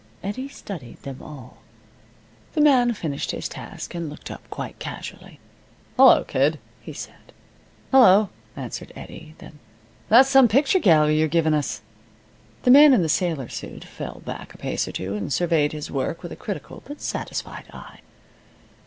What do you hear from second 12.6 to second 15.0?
The man in the sailor suit fell back a pace or